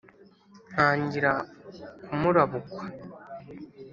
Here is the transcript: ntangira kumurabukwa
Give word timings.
ntangira 0.71 1.31
kumurabukwa 2.05 2.83